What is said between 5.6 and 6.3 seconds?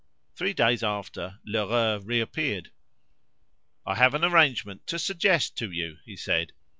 you," he